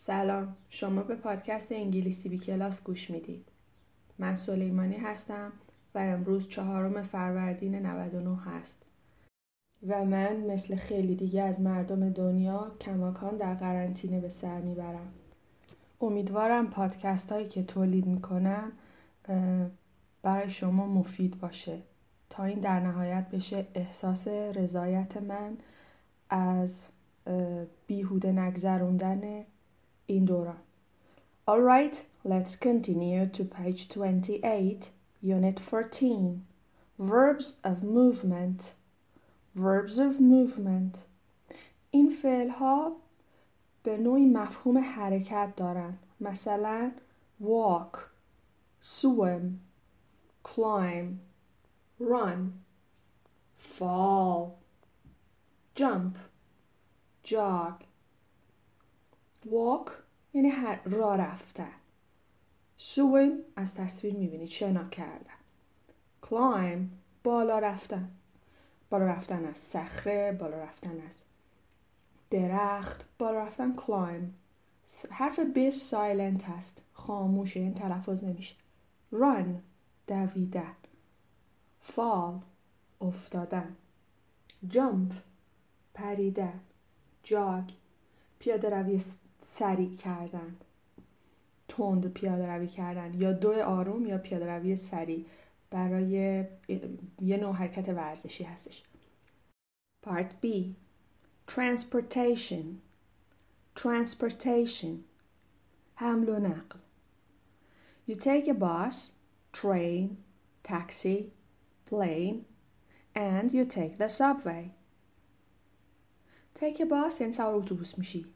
سلام. 0.00 0.56
شما 0.70 1.02
به 1.02 1.14
پادکست 1.14 1.72
انگلیسی 1.72 2.28
بی 2.28 2.38
کلاس 2.38 2.82
گوش 2.82 3.10
می‌دید. 3.10 3.48
من 4.18 4.34
سلیمانی 4.34 4.96
هستم 4.96 5.52
و 5.94 5.98
امروز 5.98 6.48
چهارم 6.48 7.02
فروردین 7.02 7.86
99 7.86 8.36
هست. 8.36 8.82
و 9.88 10.04
من 10.04 10.36
مثل 10.36 10.76
خیلی 10.76 11.14
دیگه 11.14 11.42
از 11.42 11.60
مردم 11.60 12.10
دنیا 12.10 12.72
کماکان 12.80 13.36
در 13.36 13.54
قرنطینه 13.54 14.20
به 14.20 14.28
سر 14.28 14.60
می‌برم. 14.60 15.12
امیدوارم 16.00 16.70
پادکست 16.70 17.32
هایی 17.32 17.48
که 17.48 17.62
تولید 17.62 18.06
می‌کنم 18.06 18.72
برای 20.22 20.50
شما 20.50 20.86
مفید 20.86 21.40
باشه. 21.40 21.78
تا 22.30 22.44
این 22.44 22.60
در 22.60 22.80
نهایت 22.80 23.28
بشه 23.32 23.66
احساس 23.74 24.28
رضایت 24.28 25.16
من 25.16 25.56
از 26.30 26.86
بیهوده 27.86 28.32
نگذروندن 28.32 29.44
این 30.07 30.25
دوران 30.25 30.57
Alright, 31.45 32.05
let's 32.23 32.55
continue 32.55 33.25
to 33.25 33.43
page 33.43 33.89
28, 33.89 34.91
unit 35.21 35.59
14. 35.59 36.45
Verbs 36.97 37.55
of 37.63 37.83
movement. 37.83 38.73
Verbs 39.55 39.99
of 39.99 40.21
movement. 40.21 41.03
این 41.91 42.09
فعل 42.09 42.49
ها 42.49 42.95
به 43.83 43.97
نوعی 43.97 44.25
مفهوم 44.25 44.77
حرکت 44.77 45.53
دارند. 45.57 45.99
مثلا 46.19 46.91
walk, 47.41 48.09
swim, 48.81 49.59
climb, 50.43 51.19
run, 51.99 52.53
fall, 53.57 54.59
jump, 55.75 56.17
jog. 57.23 57.83
Walk 59.46 59.90
یعنی 60.34 60.52
را 60.84 61.14
رفتن. 61.14 61.72
Swim 62.78 63.32
از 63.56 63.74
تصویر 63.74 64.14
می‌بینید 64.14 64.48
شنا 64.48 64.88
کردن. 64.88 65.38
Climb 66.22 66.88
بالا 67.24 67.58
رفتن. 67.58 68.10
بالا 68.90 69.06
رفتن 69.06 69.44
از 69.44 69.58
صخره 69.58 70.32
بالا 70.32 70.56
رفتن 70.56 71.00
از 71.06 71.14
درخت 72.30 73.04
بالا 73.18 73.38
رفتن 73.38 73.76
climb. 73.76 74.24
حرف 75.10 75.40
ب 75.40 75.70
سایلنت 75.70 76.44
هست. 76.44 76.82
خاموشه 76.92 77.60
این 77.60 77.74
تلفظ 77.74 78.24
نمیشه. 78.24 78.54
Run 79.12 79.46
دویدن. 80.06 80.74
Fall 81.88 82.42
افتادن. 83.00 83.76
Jump 84.72 85.14
پریدن. 85.94 86.60
جاگ 87.22 87.70
پیاده 88.38 88.70
روی 88.70 89.00
سریع 89.42 89.96
کردن. 89.96 90.56
تند 91.68 92.12
پیاده 92.12 92.46
روی 92.46 92.66
کردن. 92.66 93.20
یا 93.20 93.32
دو 93.32 93.62
آروم 93.62 94.06
یا 94.06 94.18
پیاده 94.18 94.46
روی 94.46 94.76
سریع. 94.76 95.24
برای 95.70 96.10
یه 97.20 97.36
نوع 97.36 97.54
حرکت 97.54 97.88
ورزشی 97.88 98.44
هستش. 98.44 98.84
Part 100.06 100.30
B 100.44 100.46
Transportation 101.48 102.64
Transportation 103.76 104.94
حمل 105.94 106.28
و 106.28 106.38
نقل. 106.38 106.78
You 108.08 108.14
take 108.14 108.48
a 108.48 108.54
bus, 108.54 109.12
train, 109.52 110.16
taxi, 110.62 111.32
plane 111.86 112.44
and 113.14 113.52
you 113.52 113.64
take 113.64 113.98
the 113.98 114.08
subway. 114.08 114.70
Take 116.54 116.80
a 116.80 116.86
bus 116.86 117.20
یعنی 117.20 117.32
سوار 117.32 117.54
اتوبوس 117.54 117.98
میشی. 117.98 118.26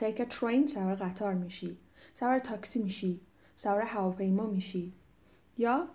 A 0.00 0.26
train 0.26 0.66
سوار 0.66 0.94
قطار 0.94 1.34
میشی. 1.34 1.76
سوار 2.14 2.38
تاکسی 2.38 2.78
میشی. 2.78 3.20
سوار 3.56 3.82
هواپیما 3.82 4.46
میشی. 4.46 4.92
یا 5.58 5.88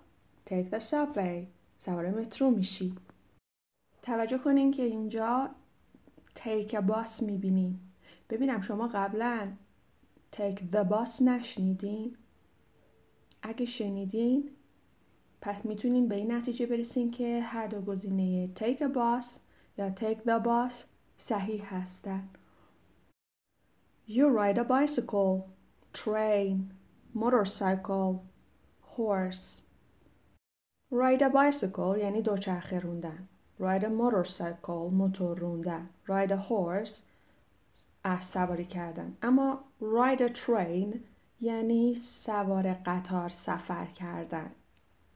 take 0.50 0.70
the 0.72 0.80
subway 0.80 1.46
سوار 1.78 2.10
مترو 2.10 2.52
میشی. 2.52 2.96
توجه 4.02 4.38
کنین 4.38 4.72
که 4.72 4.84
اینجا 4.84 5.50
a 6.38 6.82
bus 6.82 7.22
می‌بینین. 7.22 7.80
ببینم 8.30 8.62
شما 8.62 8.88
قبلا 8.88 9.52
take 10.32 10.60
the 10.74 10.90
bus 10.90 11.22
نشنیدین؟ 11.22 12.18
اگه 13.42 13.66
شنیدین 13.66 14.50
پس 15.42 15.66
می‌تونین 15.66 16.08
به 16.08 16.16
این 16.16 16.32
نتیجه 16.32 16.66
برسین 16.66 17.12
که 17.12 17.42
هر 17.42 17.68
دو 17.68 17.82
گزینه 17.82 18.50
take 18.56 18.78
a 18.80 18.96
bus 18.96 19.26
یا 19.78 19.96
take 19.96 20.20
the 20.26 20.46
bus 20.46 20.74
صحیح 21.18 21.76
هستن. 21.76 22.30
You 24.07 24.29
ride 24.29 24.59
a 24.59 24.65
bicycle, 24.65 25.49
train, 25.93 26.73
motorcycle, 27.15 28.25
horse. 28.97 29.63
Ride 30.91 31.23
a 31.23 31.31
bicycle 31.31 31.99
یعنی 31.99 32.23
دوچرخه 32.23 32.79
روندن. 32.79 33.29
Ride 33.61 33.85
a 33.85 33.89
motorcycle 33.89 34.93
موتور 34.93 35.39
روندن. 35.39 35.89
Ride 36.07 36.31
a 36.31 36.49
horse 36.49 37.03
از 38.05 38.25
سواری 38.25 38.65
کردن. 38.65 39.17
اما 39.23 39.65
ride 39.81 40.21
a 40.21 40.29
train 40.29 40.97
یعنی 41.41 41.95
سوار 41.95 42.73
قطار 42.73 43.29
سفر 43.29 43.87
کردن. 43.87 44.51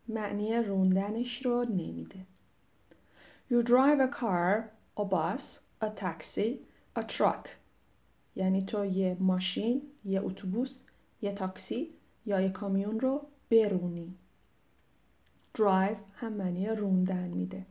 معنی 0.09 0.57
روندنش 0.57 1.47
رو 1.47 1.65
نمیده. 1.65 2.27
You 3.51 3.63
drive 3.63 4.01
a 4.01 4.09
car, 4.09 4.71
a 4.97 5.05
bus, 5.05 5.59
a 5.81 5.91
taxi, 5.91 6.61
a 6.97 7.03
truck. 7.03 7.49
یعنی 8.36 8.62
تو 8.62 8.86
یه 8.86 9.18
ماشین، 9.20 9.82
یه 10.06 10.24
اتوبوس، 10.24 10.80
یه 11.22 11.34
تاکسی 11.34 11.90
یا 12.26 12.42
یه 12.42 12.50
کامیون 12.50 13.00
رو 13.00 13.22
برونی. 13.52 14.16
drive 15.58 15.98
هم 16.14 16.34
معنی 16.34 16.68
روندن 16.68 17.28
میده. 17.28 17.66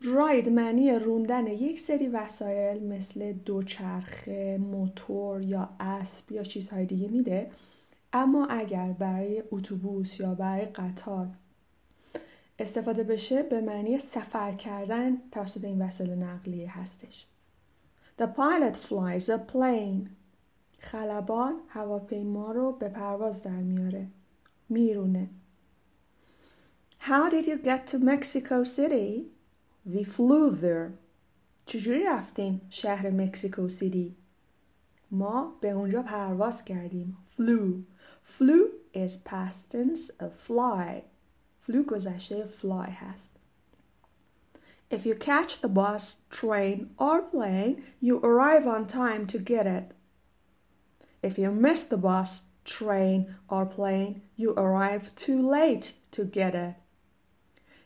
راید 0.00 0.48
معنی 0.48 0.90
روندن 0.92 1.46
یک 1.46 1.80
سری 1.80 2.08
وسایل 2.08 2.82
مثل 2.82 3.32
دوچرخه، 3.32 4.58
موتور 4.58 5.42
یا 5.42 5.68
اسب 5.80 6.32
یا 6.32 6.42
چیزهای 6.42 6.86
دیگه 6.86 7.08
میده 7.08 7.50
اما 8.12 8.46
اگر 8.46 8.92
برای 8.92 9.42
اتوبوس 9.52 10.20
یا 10.20 10.34
برای 10.34 10.64
قطار 10.64 11.28
استفاده 12.58 13.02
بشه 13.02 13.42
به 13.42 13.60
معنی 13.60 13.98
سفر 13.98 14.52
کردن 14.52 15.16
توسط 15.30 15.64
این 15.64 15.82
وسایل 15.82 16.10
نقلیه 16.10 16.78
هستش. 16.78 17.26
The 18.17 18.27
pilot 18.27 18.75
flies 18.77 19.29
a 19.29 19.37
plane. 19.37 20.09
خلبان 20.79 21.55
هواپیما 21.69 22.51
رو 22.51 22.71
به 22.71 22.89
پرواز 22.89 23.43
در 23.43 23.61
میاره. 23.61 24.07
میرونه. 24.69 25.29
How 26.99 27.29
did 27.29 27.47
you 27.47 27.57
get 27.57 27.87
to 27.87 27.97
Mexico 27.97 28.63
City? 28.63 29.31
We 29.85 30.03
flew 30.03 30.55
there. 30.61 30.91
چجوری 31.65 32.03
رفتین 32.03 32.61
شهر 32.69 33.09
مکسیکو 33.09 33.69
سیتی؟ 33.69 34.15
ما 35.11 35.57
به 35.61 35.69
اونجا 35.69 36.01
پرواز 36.01 36.65
کردیم. 36.65 37.17
Flew. 37.37 37.83
Flew 38.23 38.63
is 38.93 39.11
past 39.29 39.71
tense 39.71 40.11
of 40.19 40.33
fly. 40.47 41.03
Flew 41.65 41.83
گذشته 41.87 42.47
fly 42.47 42.89
هست. 42.89 43.32
If 44.90 45.06
you 45.06 45.14
catch 45.14 45.60
the 45.60 45.68
bus, 45.68 46.16
train, 46.30 46.90
or 46.98 47.22
plane, 47.22 47.84
you 48.00 48.18
arrive 48.18 48.66
on 48.66 48.86
time 48.86 49.26
to 49.28 49.38
get 49.38 49.66
it. 49.66 49.92
If 51.22 51.38
you 51.38 51.50
miss 51.50 51.84
the 51.84 51.96
bus, 51.96 52.42
train, 52.64 53.34
or 53.48 53.66
plane, 53.66 54.22
you 54.36 54.50
arrive 54.52 55.14
too 55.16 55.40
late 55.40 55.92
to 56.12 56.24
get 56.24 56.54
it. 56.54 56.74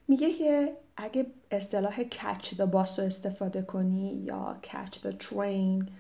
میگه 0.09 0.33
که 0.33 0.77
اگه 0.97 1.27
اصطلاح 1.51 2.05
catch 2.05 2.55
the 2.57 2.67
bus 2.67 2.99
رو 2.99 3.05
استفاده 3.05 3.63
کنی 3.63 4.23
یا 4.25 4.57
catch 4.63 4.95
the 5.03 5.13
train 5.13 5.91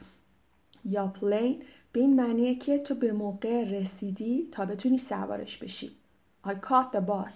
یا 0.84 1.12
plane 1.20 1.64
به 1.92 2.00
این 2.00 2.16
معنیه 2.16 2.54
که 2.54 2.78
تو 2.78 2.94
به 2.94 3.12
موقع 3.12 3.64
رسیدی 3.64 4.48
تا 4.52 4.66
بتونی 4.66 4.98
سوارش 4.98 5.58
بشی. 5.58 5.90
I 6.44 6.50
caught 6.50 6.92
the 6.92 7.00
bus. 7.00 7.34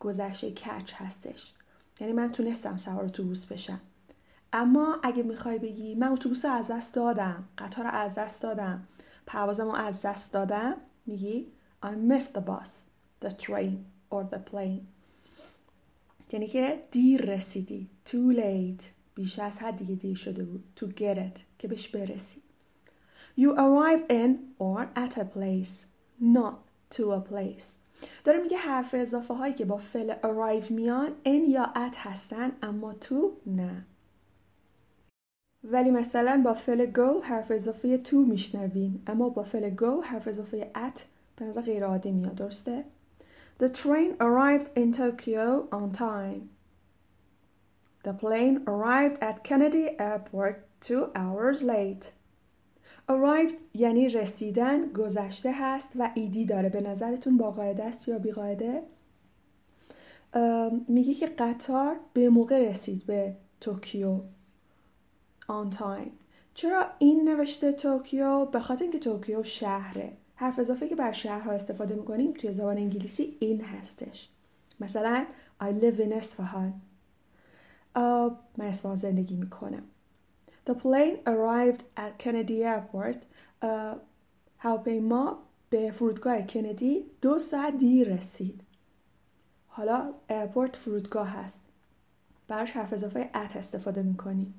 گذشته 0.00 0.54
catch 0.54 0.92
هستش. 0.94 1.52
یعنی 2.00 2.12
من 2.12 2.32
تونستم 2.32 2.76
سوار 2.76 3.04
اتوبوس 3.04 3.46
بشم. 3.46 3.80
اما 4.52 4.98
اگه 5.02 5.22
می‌خوای 5.22 5.58
بگی 5.58 5.94
من 5.94 6.08
اتوبوس 6.08 6.44
از 6.44 6.68
دست 6.68 6.94
دادم، 6.94 7.44
قطار 7.58 7.84
رو 7.84 7.90
از 7.90 8.14
دست 8.14 8.42
دادم، 8.42 8.88
پروازم 9.26 9.64
رو 9.64 9.74
از 9.74 10.02
دست 10.02 10.32
دادم، 10.32 10.76
میگی 11.06 11.46
I 11.84 11.88
missed 12.10 12.32
the 12.34 12.40
bus, 12.40 12.70
the 13.24 13.30
train 13.30 13.76
or 14.10 14.22
the 14.32 14.38
plane. 14.50 14.82
یعنی 16.32 16.46
که 16.46 16.82
دیر 16.90 17.34
رسیدی 17.34 17.88
too 18.06 18.36
late 18.36 18.82
بیش 19.14 19.38
از 19.38 19.58
حد 19.58 19.76
دیگه 19.76 19.94
دیر 19.94 20.16
شده 20.16 20.44
بود 20.44 20.64
to 20.80 20.82
get 20.82 21.18
it 21.18 21.40
که 21.58 21.68
بهش 21.68 21.88
برسی 21.88 22.42
you 23.38 23.50
arrive 23.56 24.10
in 24.10 24.30
or 24.60 24.86
at 24.96 25.16
a 25.16 25.24
place 25.24 25.86
not 26.20 26.54
to 26.96 27.02
a 27.02 27.20
place 27.30 27.81
داره 28.24 28.38
میگه 28.38 28.56
حرف 28.56 28.94
اضافه 28.98 29.34
هایی 29.34 29.54
که 29.54 29.64
با 29.64 29.76
فعل 29.76 30.14
arrive 30.22 30.70
میان 30.70 31.08
in 31.24 31.48
یا 31.48 31.72
at 31.74 31.96
هستن 31.96 32.52
اما 32.62 32.94
to 33.02 33.16
نه 33.46 33.86
ولی 35.64 35.90
مثلا 35.90 36.42
با 36.44 36.54
فعل 36.54 36.92
go 36.92 37.24
حرف 37.24 37.50
اضافه 37.50 37.98
تو 37.98 38.16
میشنوین 38.16 39.02
اما 39.06 39.28
با 39.28 39.42
فعل 39.42 39.76
go 39.76 40.04
حرف 40.04 40.28
اضافه 40.28 40.70
at 40.74 41.00
به 41.36 41.44
نظر 41.44 41.60
غیر 41.62 41.84
عادی 41.84 42.12
میاد 42.12 42.34
درسته 42.34 42.84
The 43.58 43.68
train 43.68 44.16
arrived 44.18 44.70
in 44.74 44.92
Tokyo 44.92 45.68
on 45.70 45.92
time. 45.92 46.50
The 48.02 48.12
plane 48.12 48.64
arrived 48.66 49.22
at 49.22 49.44
Kennedy 49.44 49.94
Airport 50.00 50.66
two 50.80 51.12
hours 51.14 51.62
late. 51.62 52.10
Arrived 53.10 53.60
یعنی 53.74 54.08
رسیدن 54.08 54.86
گذشته 54.92 55.52
هست 55.52 55.92
و 55.98 56.10
ایدی 56.14 56.44
داره. 56.44 56.68
به 56.68 56.80
نظرتون 56.80 57.36
با 57.36 57.50
قاعده 57.50 57.84
است 57.84 58.08
یا 58.08 58.18
بی 58.18 58.32
قاعده 58.32 58.82
میگه 60.88 61.14
که 61.14 61.26
قطار 61.26 61.96
به 62.12 62.28
موقع 62.28 62.70
رسید 62.70 63.06
به 63.06 63.36
توکیو. 63.60 64.18
On 65.42 65.74
time. 65.74 66.10
چرا 66.54 66.86
این 66.98 67.28
نوشته 67.28 67.72
توکیو؟ 67.72 68.44
به 68.44 68.60
خاطر 68.60 68.82
اینکه 68.82 68.98
توکیو 68.98 69.42
شهره. 69.42 70.12
حرف 70.34 70.58
اضافه 70.58 70.88
که 70.88 70.96
برا 70.96 71.12
شهرها 71.12 71.52
استفاده 71.52 71.94
می‌کنیم 71.94 72.32
توی 72.32 72.52
زبان 72.52 72.76
انگلیسی 72.76 73.36
in 73.40 73.60
هستش. 73.60 74.28
مثلا 74.80 75.26
I 75.60 75.64
live 75.64 75.98
in 75.98 76.12
اصفهان 76.12 76.72
من 78.56 78.66
اصفهان 78.66 78.96
زندگی 78.96 79.36
می‌کنم. 79.36 79.82
The 80.64 80.74
plane 80.74 81.18
arrived 81.26 81.84
at 81.96 82.18
Kennedy 82.18 82.62
Airport. 82.64 83.18
هواپیما 84.58 85.38
به 85.70 85.90
فرودگاه 85.90 86.42
کندی 86.42 87.10
دو 87.20 87.38
ساعت 87.38 87.78
دیر 87.78 88.16
رسید. 88.16 88.62
حالا 89.66 90.14
airport 90.30 90.76
فرودگاه 90.76 91.28
هست. 91.28 91.60
براش 92.48 92.70
حرف 92.70 92.92
اضافه 92.92 93.30
at 93.34 93.56
استفاده 93.56 94.02
می‌کنی. 94.02 94.54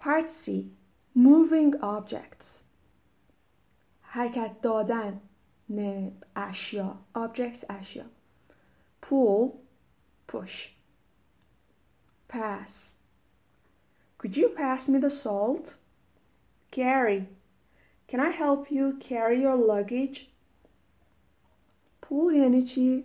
Part 0.00 0.28
C 0.28 0.50
Moving 1.16 1.74
objects 1.82 2.62
حرکت 4.02 4.60
دادن 4.62 5.20
اشیا 6.36 6.98
objects 7.16 7.64
اشیا 7.70 8.04
pull 9.02 9.50
push 10.32 10.68
pass 12.32 12.96
Could 14.18 14.36
you 14.36 14.48
pass 14.48 14.88
me 14.88 14.98
the 14.98 15.10
salt? 15.10 15.76
Carry. 16.72 17.28
Can 18.08 18.20
I 18.20 18.30
help 18.30 18.70
you 18.70 18.96
carry 19.00 19.40
your 19.40 19.56
luggage? 19.56 20.28
Pull 22.00 22.34
یعنی 22.34 22.62
چی؟ 22.62 23.04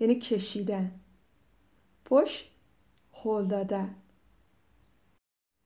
یعنی 0.00 0.14
کشیدن. 0.14 0.90
push 2.10 2.44
هل 3.12 3.46
دادن. 3.46 3.94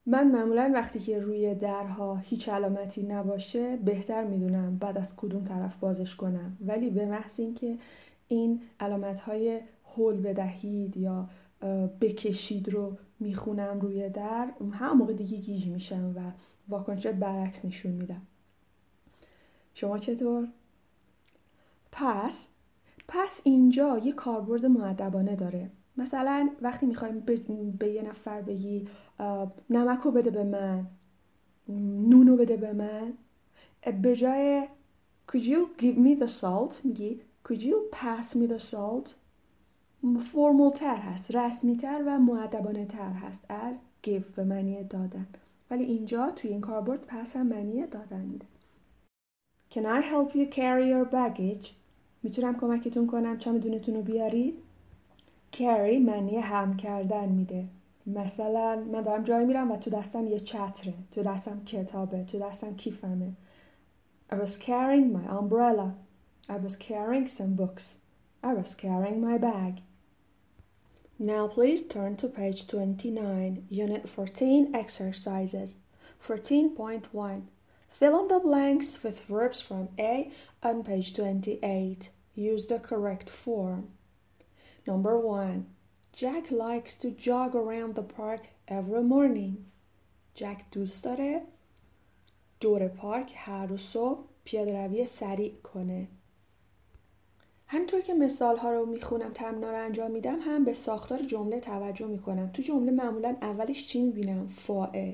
من 0.06 0.28
معمولا 0.30 0.70
وقتی 0.74 1.00
که 1.00 1.20
روی 1.20 1.54
درها 1.54 2.16
هیچ 2.16 2.48
علامتی 2.48 3.02
نباشه 3.02 3.76
بهتر 3.76 4.24
می‌دونم 4.24 4.78
بعد 4.78 4.98
از 4.98 5.16
کدوم 5.16 5.44
طرف 5.44 5.76
بازش 5.76 6.16
کنم 6.16 6.56
ولی 6.66 6.90
به 6.90 7.06
محض 7.06 7.40
اینکه 7.40 7.78
این 8.28 8.62
علامت 8.80 9.20
های 9.20 9.60
هل 9.96 10.16
بدهید 10.16 10.96
یا 10.96 11.28
بکشید 12.00 12.68
رو 12.68 12.96
می‌خونم 13.20 13.80
روی 13.80 14.08
در 14.08 14.48
هم 14.72 14.98
موقع 14.98 15.12
دیگه 15.12 15.36
گیج 15.36 15.66
میشم 15.66 16.14
و 16.16 16.20
واکنش 16.68 17.06
برعکس 17.06 17.64
نشون 17.64 17.92
میدم. 17.92 18.22
شما 19.74 19.98
چطور؟ 19.98 20.48
پس 21.92 22.48
پس 23.08 23.40
اینجا 23.44 23.98
یه 23.98 24.12
کاربرد 24.12 24.66
معدبانه 24.66 25.36
داره. 25.36 25.70
مثلا 25.96 26.50
وقتی 26.62 26.86
می‌خوایم 26.86 27.20
به, 27.78 27.88
یه 27.88 28.02
نفر 28.02 28.42
بگی 28.42 28.88
نمکو 29.70 30.10
بده 30.10 30.30
به 30.30 30.44
من 30.44 30.86
نونو 32.08 32.36
بده 32.36 32.56
به 32.56 32.72
من 32.72 33.12
به 34.02 34.16
جای 34.16 34.66
could 35.32 35.42
you 35.42 35.82
give 35.82 35.96
me 35.96 36.22
the 36.22 36.30
salt 36.40 36.84
میگی 36.84 37.20
could 37.48 37.60
you 37.60 37.96
pass 37.96 38.34
me 38.34 38.52
the 38.52 38.72
salt 38.72 39.08
فرمول 40.02 40.70
تر 40.70 40.96
هست 40.96 41.34
رسمی 41.34 41.76
تر 41.76 42.02
و 42.06 42.18
معدبانه 42.18 42.84
تر 42.84 43.10
هست 43.10 43.44
از 43.48 43.74
give 44.06 44.26
به 44.36 44.44
معنی 44.44 44.84
دادن. 44.84 45.26
ولی 45.70 45.84
اینجا 45.84 46.30
توی 46.30 46.50
این 46.50 46.60
کاربرد 46.60 47.00
پس 47.06 47.36
هم 47.36 47.46
معنی 47.46 47.86
دادن 47.86 48.20
میده 48.20 48.46
Can 49.70 49.84
I 49.84 50.02
help 50.02 50.34
you 50.34 50.46
carry 50.54 50.86
your 50.86 51.12
baggage? 51.12 51.68
می‌تونم 52.22 52.56
کمکتون 52.60 53.06
کنم 53.06 53.38
چمدونتون 53.38 53.94
رو 53.94 54.02
بیارید؟ 54.02 54.54
carry 55.52 55.98
معنی 56.06 56.36
هم 56.36 56.76
کردن 56.76 57.28
میده. 57.28 57.64
مثلا 58.06 58.76
من 58.92 59.02
دارم 59.02 59.24
جایی 59.24 59.46
میرم 59.46 59.70
و 59.70 59.76
تو 59.76 59.90
دستم 59.90 60.26
یه 60.26 60.40
چتره 60.40 60.94
تو 61.10 61.22
دستم 61.22 61.64
کتابه 61.64 62.24
تو 62.24 62.38
دستم 62.38 62.76
کیفمه. 62.76 63.32
I 64.32 64.34
was 64.34 64.56
carrying 64.56 65.12
my 65.12 65.26
umbrella. 65.38 65.88
I 66.48 66.56
was 66.56 66.76
carrying 66.76 67.28
some 67.28 67.54
books. 67.54 67.96
I 68.42 68.54
was 68.54 68.74
carrying 68.74 69.20
my 69.20 69.38
bag. 69.38 69.87
Now 71.19 71.47
please 71.47 71.81
turn 71.81 72.17
to 72.17 72.27
page 72.27 72.67
29, 72.67 73.67
Unit 73.69 74.09
14 74.09 74.75
Exercises. 74.75 75.77
14.1 76.25 77.43
Fill 77.89 78.19
in 78.21 78.27
the 78.27 78.39
blanks 78.39 79.03
with 79.03 79.25
verbs 79.25 79.61
from 79.61 79.89
A 79.99 80.31
on 80.63 80.83
page 80.83 81.15
28. 81.15 82.09
Use 82.35 82.65
the 82.65 82.79
correct 82.79 83.29
form. 83.29 83.89
Number 84.87 85.17
1. 85.17 85.67
Jack 86.11 86.51
likes 86.51 86.95
to 86.95 87.11
jog 87.11 87.55
around 87.55 87.95
the 87.95 88.03
park 88.03 88.47
every 88.67 89.03
morning. 89.03 89.65
Jack 90.35 90.71
دوست 90.71 91.03
داره 91.03 91.41
دور 92.59 92.87
پارک 92.87 93.31
هر 93.35 93.65
روز 93.65 93.81
صبح 93.81 94.23
پیاده 94.45 94.85
روی 94.85 95.05
سریع 95.05 95.53
کنه. 95.63 96.07
همینطور 97.70 98.00
که 98.00 98.14
مثال 98.14 98.56
ها 98.56 98.72
رو 98.72 98.86
می‌خونم 98.86 99.32
تمنا 99.32 99.70
رو 99.70 99.84
انجام 99.84 100.10
میدم 100.10 100.38
هم 100.40 100.64
به 100.64 100.72
ساختار 100.72 101.18
جمله 101.22 101.60
توجه 101.60 102.06
می‌کنم. 102.06 102.50
تو 102.54 102.62
جمله 102.62 102.92
معمولا 102.92 103.36
اولش 103.42 103.86
چی 103.86 104.02
می‌بینم؟ 104.02 104.48
فاعل. 104.48 105.12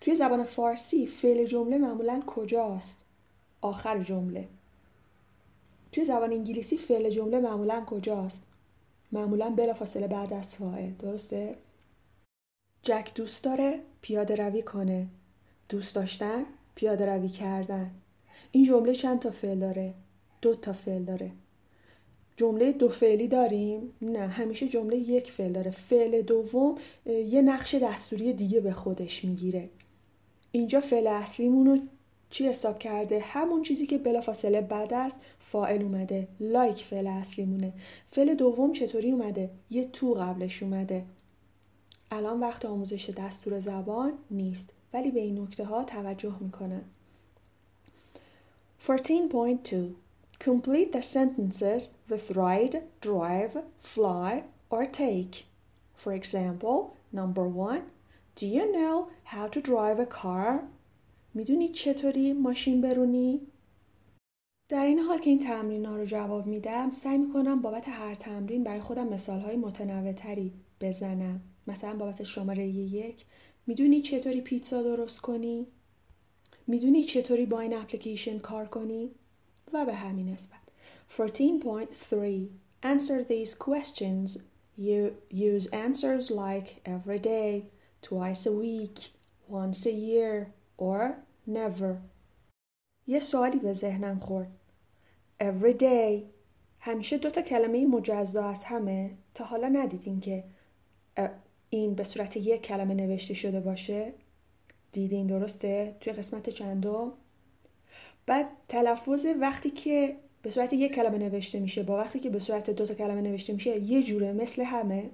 توی 0.00 0.14
زبان 0.14 0.44
فارسی 0.44 1.06
فعل 1.06 1.44
جمله 1.44 1.78
معمولا 1.78 2.22
کجاست؟ 2.26 2.98
آخر 3.60 4.02
جمله. 4.02 4.48
توی 5.92 6.04
زبان 6.04 6.32
انگلیسی 6.32 6.76
فعل 6.76 7.10
جمله 7.10 7.40
معمولا 7.40 7.84
کجاست؟ 7.86 8.42
معمولا 9.12 9.50
بلافاصله 9.50 10.06
بعد 10.06 10.32
از 10.32 10.56
فاعل. 10.56 10.90
درسته؟ 10.90 11.56
جک 12.82 13.12
دوست 13.14 13.44
داره 13.44 13.80
پیاده 14.00 14.36
روی 14.36 14.62
کنه. 14.62 15.06
دوست 15.68 15.94
داشتن 15.94 16.44
پیاده 16.74 17.06
روی 17.06 17.28
کردن. 17.28 17.90
این 18.52 18.64
جمله 18.64 18.94
چند 18.94 19.18
تا 19.18 19.30
فعل 19.30 19.58
داره؟ 19.58 19.94
دو 20.42 20.54
تا 20.54 20.72
فعل 20.72 21.04
داره. 21.04 21.30
جمله 22.36 22.72
دو 22.72 22.88
فعلی 22.88 23.28
داریم؟ 23.28 23.92
نه 24.02 24.26
همیشه 24.26 24.68
جمله 24.68 24.96
یک 24.96 25.32
فعل 25.32 25.52
داره. 25.52 25.70
فعل 25.70 26.22
دوم 26.22 26.74
یه 27.06 27.42
نقش 27.42 27.74
دستوری 27.74 28.32
دیگه 28.32 28.60
به 28.60 28.72
خودش 28.72 29.24
می‌گیره. 29.24 29.68
اینجا 30.52 30.80
فعل 30.80 31.06
اصلیمون 31.06 31.66
رو 31.66 31.78
چی 32.30 32.48
حساب 32.48 32.78
کرده؟ 32.78 33.20
همون 33.20 33.62
چیزی 33.62 33.86
که 33.86 33.98
بلافاصله 33.98 34.60
بعد 34.60 34.94
از 34.94 35.14
فاعل 35.40 35.82
اومده. 35.82 36.28
لایک 36.40 36.84
فعل 36.84 37.06
اصلیمونه. 37.06 37.72
فعل 38.10 38.34
دوم 38.34 38.72
چطوری 38.72 39.10
اومده؟ 39.10 39.50
یه 39.70 39.84
تو 39.84 40.14
قبلش 40.14 40.62
اومده. 40.62 41.04
الان 42.10 42.40
وقت 42.40 42.64
آموزش 42.64 43.10
دستور 43.10 43.60
زبان 43.60 44.12
نیست 44.30 44.70
ولی 44.92 45.10
به 45.10 45.20
این 45.20 45.38
نکته 45.38 45.64
ها 45.64 45.84
توجه 45.84 46.34
می‌کنن 46.40 46.82
14.2 48.86 49.74
Complete 50.38 50.92
the 50.92 51.02
sentences 51.02 51.90
with 52.08 52.30
ride, 52.30 52.82
drive, 53.00 53.54
fly, 53.80 54.44
or 54.70 54.86
take. 54.86 55.46
For 55.94 56.12
example, 56.12 56.96
number 57.12 57.46
one, 57.70 57.82
Do 58.38 58.46
you 58.46 58.70
know 58.70 59.10
how 59.24 59.48
to 59.48 59.60
drive 59.60 59.98
a 59.98 60.06
car? 60.06 60.60
می‌دونی 61.34 61.68
چطوری 61.68 62.32
ماشین 62.32 62.80
برونی؟ 62.80 63.40
در 64.68 64.84
این 64.84 64.98
حال 64.98 65.18
که 65.18 65.30
این 65.30 65.38
تمرین 65.38 65.86
ها 65.86 65.96
رو 65.96 66.04
جواب 66.04 66.46
میدم 66.46 66.90
سعی 66.90 67.18
می‌کنم 67.18 67.62
بابت 67.62 67.88
هر 67.88 68.14
تمرین 68.14 68.64
برای 68.64 68.80
خودم 68.80 69.08
مثال 69.08 69.40
های 69.40 69.56
متنوع 69.56 70.12
تری 70.12 70.52
بزنم 70.80 71.40
مثلا 71.66 71.96
بابت 71.96 72.22
شماره 72.22 72.66
یک 72.66 73.24
می‌دونی 73.66 74.02
چطوری 74.02 74.40
پیتزا 74.40 74.82
درست 74.82 75.20
کنی؟ 75.20 75.66
می‌دونی 76.66 77.04
چطوری 77.04 77.46
با 77.46 77.60
این 77.60 77.76
اپلیکیشن 77.76 78.38
کار 78.38 78.66
کنی؟ 78.66 79.10
و 79.72 79.84
به 79.84 79.94
همین 79.94 80.28
نسبت 80.28 80.58
14.3 81.16 82.48
Answer 82.82 83.24
these 83.24 83.54
questions. 83.54 84.38
You 84.76 85.16
use 85.30 85.66
answers 85.86 86.30
like 86.30 86.68
every 86.84 87.18
day, 87.18 87.64
twice 88.02 88.46
a 88.46 88.52
week, 88.52 88.98
once 89.48 89.84
a 89.86 89.92
year 89.92 90.52
or 90.76 91.16
never. 91.46 91.96
یه 93.06 93.20
سوالی 93.20 93.58
به 93.58 93.72
ذهنم 93.72 94.18
خورد. 94.18 94.48
Every 95.40 95.74
day 95.80 96.22
همیشه 96.80 97.18
دو 97.18 97.30
تا 97.30 97.42
کلمه 97.42 97.86
مجزا 97.86 98.48
از 98.48 98.64
همه 98.64 99.10
تا 99.34 99.44
حالا 99.44 99.68
ندیدین 99.68 100.20
که 100.20 100.44
این 101.70 101.94
به 101.94 102.04
صورت 102.04 102.36
یک 102.36 102.62
کلمه 102.62 102.94
نوشته 102.94 103.34
شده 103.34 103.60
باشه 103.60 104.12
دیدین 104.92 105.26
درسته 105.26 105.96
توی 106.00 106.12
قسمت 106.12 106.50
چندم 106.50 107.12
بعد 108.28 108.48
تلفظ 108.68 109.26
وقتی 109.40 109.70
که 109.70 110.16
به 110.42 110.50
صورت 110.50 110.72
یک 110.72 110.94
کلمه 110.94 111.18
نوشته 111.18 111.60
میشه 111.60 111.82
با 111.82 111.96
وقتی 111.96 112.20
که 112.20 112.30
به 112.30 112.38
صورت 112.38 112.70
دو 112.70 112.86
تا 112.86 112.94
کلمه 112.94 113.20
نوشته 113.20 113.52
میشه 113.52 113.78
یه 113.78 114.02
جوره 114.02 114.32
مثل 114.32 114.62
همه. 114.62 115.10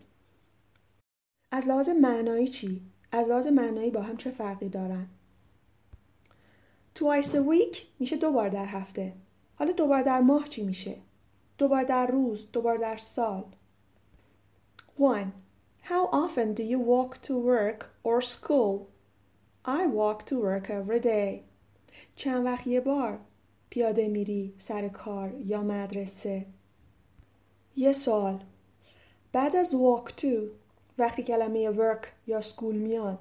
از 1.51 1.69
لحاظ 1.69 1.89
معنایی 1.89 2.49
چی؟ 2.49 2.83
از 3.13 3.29
لحاظ 3.29 3.47
معنایی 3.47 3.91
با 3.91 4.03
هم 4.03 4.17
چه 4.17 4.31
فرقی 4.31 4.69
دارن؟ 4.69 5.07
Twice 6.99 7.29
a 7.29 7.39
week 7.39 7.79
میشه 7.99 8.17
دو 8.17 8.33
بار 8.33 8.49
در 8.49 8.67
هفته. 8.67 9.13
حالا 9.55 9.73
دو 9.73 9.87
بار 9.87 10.03
در 10.03 10.21
ماه 10.21 10.49
چی 10.49 10.63
میشه؟ 10.63 10.97
دو 11.59 11.69
بار 11.69 11.85
در 11.85 12.07
روز 12.07 12.49
دو 12.53 12.63
بار 12.63 12.77
در 12.77 12.97
سال. 12.97 13.45
One. 14.99 15.33
How 15.83 16.07
often 16.07 16.55
do 16.55 16.63
you 16.63 16.79
walk 16.79 17.23
to 17.23 17.35
work 17.37 17.81
or 18.03 18.21
school? 18.23 18.89
I 19.65 19.87
walk 19.87 20.27
to 20.27 20.35
work 20.39 20.71
every 20.71 21.01
day. 21.01 21.43
چند 22.17 22.47
وقت 22.47 22.67
یه 22.67 22.81
بار 22.81 23.19
پیاده 23.71 24.09
میری 24.09 24.55
سر 24.59 24.89
کار 24.89 25.35
یا 25.41 25.63
مدرسه؟ 25.63 26.47
یه 27.77 27.93
سوال. 27.93 28.45
بعد 29.33 29.57
از 29.57 29.75
walk 29.75 30.11
to 30.11 30.27
وقتی 30.99 31.23
کلمه 31.23 31.73
work 31.73 32.07
یا 32.27 32.41
school 32.41 32.63
میاد 32.75 33.19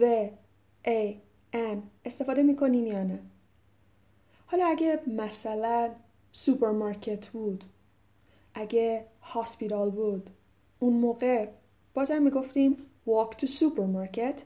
و 0.00 0.28
an 0.84 1.78
استفاده 2.04 2.42
می‌کنیم 2.42 2.86
یا 2.86 3.04
نه؟ 3.04 3.18
حالا 4.46 4.66
اگه 4.66 5.00
مثلا 5.06 5.90
سوپرمارکت 6.32 7.28
بود 7.28 7.64
اگه 8.54 9.06
hospital 9.22 9.90
بود 9.90 10.30
اون 10.78 10.92
موقع 10.92 11.48
بازم 11.94 12.22
می‌گفتیم 12.22 12.76
walk 13.06 13.36
to 13.36 13.46
supermarket 13.46 14.40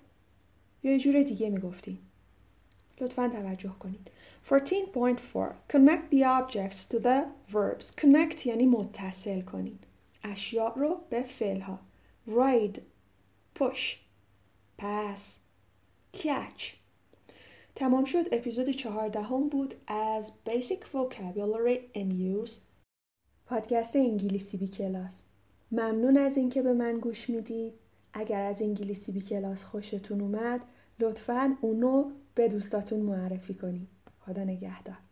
یا 0.83 0.93
یه 0.93 0.99
جور 0.99 1.23
دیگه 1.23 1.51
می‌گفتیم؟ 1.51 2.06
لطفا 3.01 3.29
توجه 3.29 3.75
کنید. 3.79 4.11
14.4 4.49 4.55
Connect 5.73 6.11
the 6.11 6.23
objects 6.23 6.85
to 6.91 6.99
the 6.99 7.25
verbs. 7.53 7.91
Connect 8.01 8.47
یعنی 8.47 8.67
متصل 8.67 9.41
کنید. 9.41 9.85
اشیاء 10.23 10.75
رو 10.75 11.01
به 11.11 11.23
فعل 11.23 11.61
ها 11.61 11.79
ride. 12.29 12.79
Push. 13.59 13.97
Pass. 14.83 15.21
Catch. 16.17 16.63
تمام 17.75 18.05
شد. 18.05 18.25
اپیزود 18.33 18.71
چهاردهم 18.71 19.49
بود 19.49 19.75
از 19.87 20.33
Basic 20.47 20.83
Vocabulary 20.95 21.97
in 21.99 22.11
Use. 22.45 22.53
پادکست 23.47 23.97
انگلیسی 23.97 24.57
بی 24.57 24.69
کلاس. 24.69 25.21
ممنون 25.73 26.17
از 26.17 26.37
اینکه 26.37 26.63
به 26.63 26.73
من 26.73 26.99
گوش 26.99 27.31
می‌دید. 27.31 27.73
اگر 28.13 28.43
از 28.43 28.63
انگلیسی 28.63 29.13
بی 29.13 29.21
کلاس 29.21 29.65
خوشتون 29.65 30.21
اومد 30.21 30.61
لطفا 31.01 31.57
اونو 31.61 32.11
به 32.37 32.49
دوستاتون 32.49 33.01
معرفی 33.01 33.55
کنید 33.55 33.89
خدا 34.21 34.45
نگهدار. 34.45 35.06